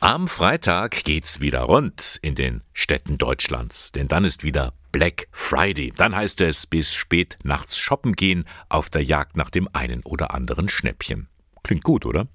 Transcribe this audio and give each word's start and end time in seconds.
Am 0.00 0.28
Freitag 0.28 1.02
geht's 1.02 1.40
wieder 1.40 1.62
rund 1.62 2.20
in 2.22 2.36
den 2.36 2.62
Städten 2.72 3.18
Deutschlands, 3.18 3.90
denn 3.90 4.06
dann 4.06 4.24
ist 4.24 4.44
wieder 4.44 4.72
Black 4.92 5.26
Friday. 5.32 5.92
Dann 5.96 6.14
heißt 6.14 6.40
es 6.42 6.68
bis 6.68 6.94
spät 6.94 7.36
nachts 7.42 7.76
shoppen 7.78 8.12
gehen 8.12 8.44
auf 8.68 8.90
der 8.90 9.02
Jagd 9.02 9.36
nach 9.36 9.50
dem 9.50 9.68
einen 9.72 10.02
oder 10.04 10.32
anderen 10.32 10.68
Schnäppchen. 10.68 11.26
Klingt 11.64 11.82
gut, 11.82 12.06
oder? 12.06 12.28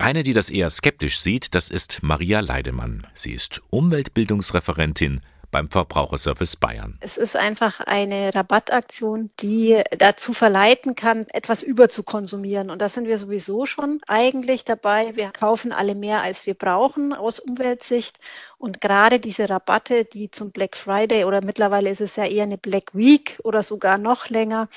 Eine, 0.00 0.24
die 0.24 0.32
das 0.32 0.50
eher 0.50 0.70
skeptisch 0.70 1.20
sieht, 1.20 1.54
das 1.54 1.70
ist 1.70 2.02
Maria 2.02 2.40
Leidemann. 2.40 3.06
Sie 3.14 3.30
ist 3.30 3.62
Umweltbildungsreferentin 3.70 5.20
beim 5.50 5.70
Verbraucherservice 5.70 6.56
Bayern. 6.56 6.98
Es 7.00 7.16
ist 7.16 7.36
einfach 7.36 7.80
eine 7.80 8.34
Rabattaktion, 8.34 9.30
die 9.40 9.82
dazu 9.98 10.32
verleiten 10.32 10.94
kann, 10.94 11.26
etwas 11.32 11.62
überzukonsumieren. 11.62 12.70
Und 12.70 12.80
da 12.80 12.88
sind 12.88 13.06
wir 13.06 13.18
sowieso 13.18 13.66
schon 13.66 14.00
eigentlich 14.06 14.64
dabei. 14.64 15.16
Wir 15.16 15.30
kaufen 15.30 15.72
alle 15.72 15.94
mehr, 15.94 16.22
als 16.22 16.46
wir 16.46 16.54
brauchen 16.54 17.12
aus 17.12 17.38
Umweltsicht. 17.40 18.18
Und 18.58 18.80
gerade 18.80 19.20
diese 19.20 19.48
Rabatte, 19.48 20.04
die 20.04 20.30
zum 20.30 20.52
Black 20.52 20.76
Friday 20.76 21.24
oder 21.24 21.42
mittlerweile 21.42 21.90
ist 21.90 22.00
es 22.00 22.16
ja 22.16 22.26
eher 22.26 22.44
eine 22.44 22.58
Black 22.58 22.94
Week 22.94 23.38
oder 23.42 23.62
sogar 23.62 23.98
noch 23.98 24.28
länger, 24.28 24.68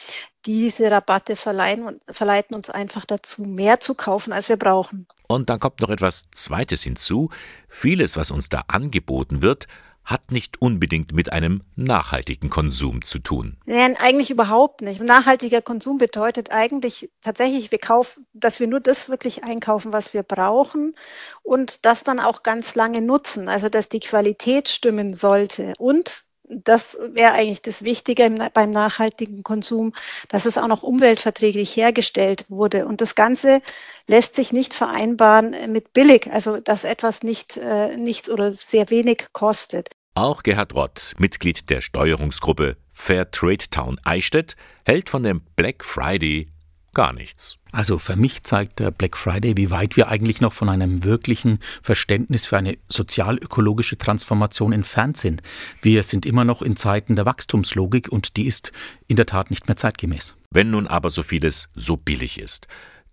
diese 0.46 0.92
Rabatte 0.92 1.36
verleihen, 1.36 2.02
verleiten 2.10 2.56
uns 2.56 2.70
einfach 2.70 3.06
dazu, 3.06 3.44
mehr 3.44 3.80
zu 3.80 3.96
kaufen, 3.96 4.34
als 4.34 4.50
wir 4.50 4.58
brauchen. 4.58 5.08
Und 5.28 5.50
dann 5.50 5.60
kommt 5.60 5.80
noch 5.80 5.90
etwas 5.90 6.30
Zweites 6.32 6.84
hinzu. 6.84 7.30
Vieles, 7.70 8.18
was 8.18 8.30
uns 8.30 8.50
da 8.50 8.64
angeboten 8.68 9.42
wird, 9.42 9.68
hat 10.06 10.32
nicht 10.32 10.62
unbedingt 10.62 11.14
mit 11.14 11.32
einem 11.32 11.64
nachhaltigen 11.76 12.50
Konsum 12.50 13.04
zu 13.04 13.20
tun. 13.20 13.58
Nein, 13.66 13.96
eigentlich 13.98 14.32
überhaupt 14.32 14.82
nicht. 14.82 15.02
Nachhaltiger 15.02 15.62
Konsum 15.62 15.98
bedeutet 15.98 16.52
eigentlich 16.52 17.10
tatsächlich, 17.22 17.72
wir 17.72 17.80
kaufen, 17.80 18.26
dass 18.34 18.60
wir 18.60 18.68
nur 18.68 18.82
das 18.82 19.10
wirklich 19.10 19.44
einkaufen, 19.44 19.94
was 19.94 20.14
wir 20.14 20.24
brauchen 20.24 20.96
und 21.42 21.86
das 21.86 22.04
dann 22.04 22.20
auch 22.20 22.44
ganz 22.44 22.76
lange 22.76 23.02
nutzen. 23.02 23.48
Also 23.48 23.70
dass 23.70 23.90
die 23.90 24.02
Qualität 24.02 24.68
stimmen 24.70 25.14
sollte 25.14 25.74
und 25.78 26.26
das 26.50 26.98
wäre 27.14 27.34
eigentlich 27.34 27.62
das 27.62 27.84
Wichtige 27.84 28.30
beim 28.54 28.70
nachhaltigen 28.72 29.44
Konsum, 29.44 29.94
dass 30.28 30.46
es 30.46 30.58
auch 30.58 30.68
noch 30.68 30.84
umweltverträglich 30.84 31.76
hergestellt 31.76 32.46
wurde. 32.50 32.86
Und 32.86 33.02
das 33.02 33.16
Ganze 33.16 33.62
lässt 34.08 34.36
sich 34.36 34.52
nicht 34.52 34.74
vereinbaren 34.74 35.72
mit 35.72 35.94
billig, 35.94 36.30
also 36.32 36.58
dass 36.58 36.84
etwas 36.84 37.24
nicht, 37.24 37.58
äh, 37.58 37.96
nichts 37.98 38.30
oder 38.30 38.54
sehr 38.54 38.90
wenig 38.90 39.28
kostet. 39.32 39.90
Auch 40.16 40.44
Gerhard 40.44 40.76
Rott, 40.76 41.14
Mitglied 41.18 41.70
der 41.70 41.82
Steuerungsgruppe 41.82 42.78
Fair 42.92 43.32
Trade 43.32 43.66
Town 43.72 44.00
Eichstätt, 44.04 44.56
hält 44.86 45.10
von 45.10 45.24
dem 45.24 45.42
Black 45.56 45.84
Friday 45.84 46.53
gar 46.94 47.14
nichts. 47.14 47.58
Also 47.72 47.98
für 47.98 48.16
mich 48.16 48.44
zeigt 48.44 48.80
der 48.80 48.92
Black 48.92 49.18
Friday, 49.18 49.58
wie 49.58 49.72
weit 49.72 49.98
wir 49.98 50.08
eigentlich 50.08 50.42
noch 50.42 50.54
von 50.54 50.70
einem 50.70 51.04
wirklichen 51.04 51.60
Verständnis 51.82 52.46
für 52.46 52.58
eine 52.58 52.78
sozialökologische 52.88 53.98
Transformation 53.98 54.74
entfernt 54.74 55.18
sind. 55.18 55.42
Wir 55.82 56.04
sind 56.04 56.26
immer 56.26 56.46
noch 56.46 56.62
in 56.62 56.76
Zeiten 56.76 57.16
der 57.16 57.26
Wachstumslogik 57.26 58.10
und 58.10 58.38
die 58.38 58.46
ist 58.46 58.72
in 59.08 59.16
der 59.16 59.26
Tat 59.26 59.50
nicht 59.50 59.68
mehr 59.68 59.78
zeitgemäß. 59.78 60.36
Wenn 60.52 60.70
nun 60.70 60.88
aber 60.88 61.10
so 61.10 61.24
vieles 61.24 61.70
so 61.74 61.98
billig 61.98 62.40
ist, 62.40 62.68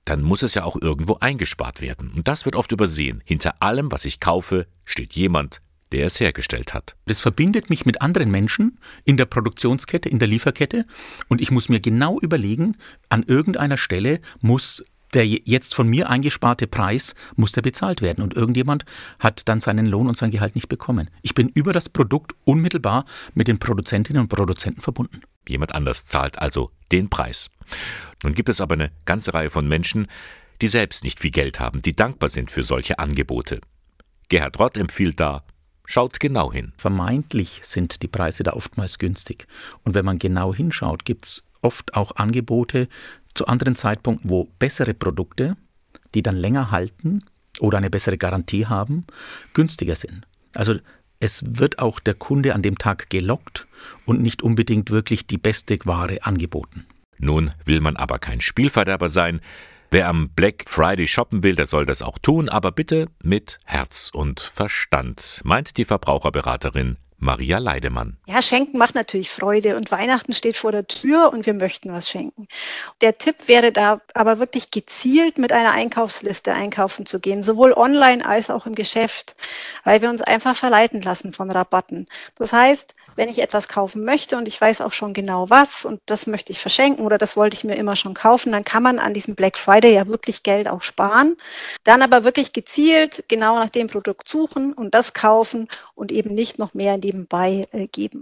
dann 0.04 0.22
muss 0.22 0.42
es 0.42 0.54
ja 0.54 0.64
auch 0.64 0.76
irgendwo 0.80 1.16
eingespart 1.20 1.80
werden. 1.80 2.10
Und 2.14 2.28
das 2.28 2.44
wird 2.44 2.56
oft 2.56 2.72
übersehen. 2.72 3.22
Hinter 3.24 3.62
allem, 3.62 3.92
was 3.92 4.04
ich 4.04 4.20
kaufe, 4.20 4.66
steht 4.84 5.14
jemand, 5.14 5.62
der 5.92 6.06
es 6.06 6.20
hergestellt 6.20 6.74
hat. 6.74 6.96
Das 7.06 7.20
verbindet 7.20 7.70
mich 7.70 7.86
mit 7.86 8.00
anderen 8.02 8.30
Menschen 8.30 8.78
in 9.04 9.16
der 9.16 9.26
Produktionskette, 9.26 10.08
in 10.08 10.18
der 10.18 10.28
Lieferkette 10.28 10.86
und 11.28 11.40
ich 11.40 11.50
muss 11.50 11.68
mir 11.68 11.80
genau 11.80 12.18
überlegen, 12.20 12.76
an 13.08 13.22
irgendeiner 13.22 13.76
Stelle 13.76 14.20
muss 14.40 14.82
der 15.14 15.26
jetzt 15.26 15.74
von 15.74 15.88
mir 15.88 16.08
eingesparte 16.08 16.66
Preis 16.66 17.14
muss 17.36 17.52
der 17.52 17.62
bezahlt 17.62 18.00
werden 18.00 18.22
und 18.22 18.34
irgendjemand 18.34 18.84
hat 19.18 19.48
dann 19.48 19.60
seinen 19.60 19.86
Lohn 19.86 20.06
und 20.06 20.16
sein 20.16 20.30
Gehalt 20.30 20.54
nicht 20.54 20.68
bekommen. 20.68 21.10
Ich 21.22 21.34
bin 21.34 21.48
über 21.48 21.72
das 21.72 21.88
Produkt 21.88 22.34
unmittelbar 22.44 23.04
mit 23.34 23.48
den 23.48 23.58
Produzentinnen 23.58 24.22
und 24.22 24.28
Produzenten 24.28 24.80
verbunden. 24.80 25.22
Jemand 25.48 25.74
anders 25.74 26.06
zahlt 26.06 26.38
also 26.38 26.70
den 26.92 27.10
Preis. 27.10 27.50
Nun 28.22 28.34
gibt 28.34 28.48
es 28.48 28.60
aber 28.60 28.74
eine 28.74 28.92
ganze 29.04 29.34
Reihe 29.34 29.50
von 29.50 29.66
Menschen, 29.66 30.06
die 30.60 30.68
selbst 30.68 31.04
nicht 31.04 31.20
viel 31.20 31.30
Geld 31.30 31.58
haben, 31.58 31.80
die 31.80 31.96
dankbar 31.96 32.28
sind 32.28 32.50
für 32.50 32.62
solche 32.62 32.98
Angebote. 32.98 33.60
Gerhard 34.28 34.60
Rott 34.60 34.76
empfiehlt 34.76 35.18
da 35.18 35.42
Schaut 35.92 36.20
genau 36.20 36.52
hin. 36.52 36.72
Vermeintlich 36.76 37.62
sind 37.64 38.02
die 38.02 38.06
Preise 38.06 38.44
da 38.44 38.52
oftmals 38.52 38.98
günstig. 38.98 39.48
Und 39.82 39.96
wenn 39.96 40.04
man 40.04 40.20
genau 40.20 40.54
hinschaut, 40.54 41.04
gibt 41.04 41.24
es 41.24 41.42
oft 41.62 41.94
auch 41.94 42.14
Angebote 42.14 42.86
zu 43.34 43.48
anderen 43.48 43.74
Zeitpunkten, 43.74 44.30
wo 44.30 44.44
bessere 44.60 44.94
Produkte, 44.94 45.56
die 46.14 46.22
dann 46.22 46.36
länger 46.36 46.70
halten 46.70 47.24
oder 47.58 47.78
eine 47.78 47.90
bessere 47.90 48.18
Garantie 48.18 48.66
haben, 48.66 49.04
günstiger 49.52 49.96
sind. 49.96 50.28
Also 50.54 50.76
es 51.18 51.42
wird 51.44 51.80
auch 51.80 51.98
der 51.98 52.14
Kunde 52.14 52.54
an 52.54 52.62
dem 52.62 52.78
Tag 52.78 53.10
gelockt 53.10 53.66
und 54.06 54.22
nicht 54.22 54.42
unbedingt 54.44 54.90
wirklich 54.90 55.26
die 55.26 55.38
beste 55.38 55.76
Ware 55.86 56.24
angeboten. 56.24 56.86
Nun 57.18 57.50
will 57.64 57.80
man 57.80 57.96
aber 57.96 58.20
kein 58.20 58.40
Spielverderber 58.40 59.08
sein. 59.08 59.40
Wer 59.92 60.06
am 60.08 60.28
Black 60.28 60.66
Friday 60.68 61.08
shoppen 61.08 61.42
will, 61.42 61.56
der 61.56 61.66
soll 61.66 61.84
das 61.84 62.00
auch 62.00 62.18
tun, 62.20 62.48
aber 62.48 62.70
bitte 62.70 63.06
mit 63.24 63.58
Herz 63.64 64.10
und 64.14 64.38
Verstand, 64.38 65.40
meint 65.42 65.76
die 65.78 65.84
Verbraucherberaterin 65.84 66.96
Maria 67.20 67.58
Leidemann. 67.58 68.16
Ja, 68.26 68.40
Schenken 68.40 68.78
macht 68.78 68.94
natürlich 68.94 69.28
Freude 69.28 69.76
und 69.76 69.90
Weihnachten 69.90 70.32
steht 70.32 70.56
vor 70.56 70.72
der 70.72 70.86
Tür 70.86 71.30
und 71.32 71.44
wir 71.44 71.52
möchten 71.52 71.92
was 71.92 72.08
schenken. 72.08 72.48
Der 73.02 73.18
Tipp 73.18 73.46
wäre 73.46 73.72
da 73.72 74.00
aber 74.14 74.38
wirklich 74.38 74.70
gezielt 74.70 75.36
mit 75.36 75.52
einer 75.52 75.72
Einkaufsliste 75.72 76.54
einkaufen 76.54 77.04
zu 77.04 77.20
gehen, 77.20 77.42
sowohl 77.42 77.74
online 77.74 78.24
als 78.24 78.48
auch 78.48 78.64
im 78.66 78.74
Geschäft, 78.74 79.36
weil 79.84 80.00
wir 80.00 80.08
uns 80.08 80.22
einfach 80.22 80.56
verleiten 80.56 81.02
lassen 81.02 81.34
von 81.34 81.50
Rabatten. 81.50 82.08
Das 82.36 82.54
heißt, 82.54 82.94
wenn 83.16 83.28
ich 83.28 83.42
etwas 83.42 83.68
kaufen 83.68 84.04
möchte 84.04 84.38
und 84.38 84.48
ich 84.48 84.58
weiß 84.58 84.80
auch 84.80 84.92
schon 84.92 85.12
genau 85.12 85.50
was 85.50 85.84
und 85.84 86.00
das 86.06 86.26
möchte 86.26 86.52
ich 86.52 86.58
verschenken 86.58 87.04
oder 87.04 87.18
das 87.18 87.36
wollte 87.36 87.54
ich 87.54 87.64
mir 87.64 87.74
immer 87.74 87.96
schon 87.96 88.14
kaufen, 88.14 88.52
dann 88.52 88.64
kann 88.64 88.82
man 88.82 88.98
an 88.98 89.12
diesem 89.14 89.34
Black 89.34 89.58
Friday 89.58 89.94
ja 89.94 90.06
wirklich 90.06 90.42
Geld 90.42 90.68
auch 90.68 90.82
sparen. 90.82 91.36
Dann 91.84 92.00
aber 92.00 92.24
wirklich 92.24 92.54
gezielt 92.54 93.24
genau 93.28 93.58
nach 93.58 93.68
dem 93.68 93.88
Produkt 93.88 94.28
suchen 94.28 94.72
und 94.72 94.94
das 94.94 95.12
kaufen 95.12 95.68
und 95.94 96.12
eben 96.12 96.34
nicht 96.34 96.58
noch 96.58 96.72
mehr 96.72 96.96
nebenbei 97.10 97.66
äh, 97.72 97.86
geben. 97.88 98.18